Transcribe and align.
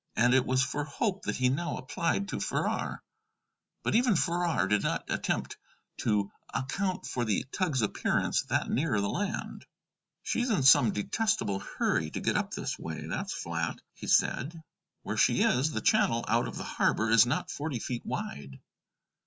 And 0.15 0.33
it 0.33 0.47
was 0.47 0.63
for 0.63 0.83
hope 0.83 1.21
that 1.25 1.35
he 1.35 1.49
now 1.49 1.77
applied 1.77 2.29
to 2.29 2.39
Farrar. 2.39 3.03
But 3.83 3.93
even 3.93 4.15
Farrar 4.15 4.67
did 4.67 4.81
not 4.81 5.07
attempt 5.11 5.57
to 5.97 6.31
account 6.51 7.05
for 7.05 7.23
the 7.23 7.43
tug's 7.51 7.83
appearance 7.83 8.41
that 8.49 8.67
near 8.67 8.99
the 8.99 9.07
land. 9.11 9.63
"She's 10.23 10.49
in 10.49 10.63
some 10.63 10.89
detestable 10.91 11.59
hurry 11.59 12.09
to 12.09 12.19
get 12.19 12.35
up 12.35 12.49
this 12.51 12.79
way, 12.79 13.05
that's 13.05 13.31
flat," 13.33 13.79
he 13.93 14.07
said; 14.07 14.63
"where 15.03 15.17
she 15.17 15.43
is, 15.43 15.69
the 15.69 15.81
channel 15.81 16.25
out 16.27 16.47
of 16.47 16.57
the 16.57 16.63
harbor 16.63 17.11
is 17.11 17.27
not 17.27 17.51
forty 17.51 17.77
feet 17.77 18.01
wide." 18.03 18.59